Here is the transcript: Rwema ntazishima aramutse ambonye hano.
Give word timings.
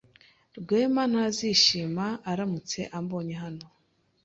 Rwema 0.59 1.03
ntazishima 1.11 2.05
aramutse 2.31 2.79
ambonye 2.97 3.35
hano. 3.43 3.65